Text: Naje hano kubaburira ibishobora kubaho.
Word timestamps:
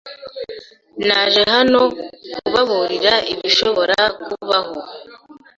Naje 1.07 1.41
hano 1.53 1.81
kubaburira 2.35 3.13
ibishobora 3.33 3.99
kubaho. 4.23 4.77